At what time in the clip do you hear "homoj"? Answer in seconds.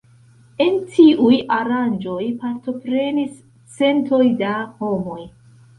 4.83-5.25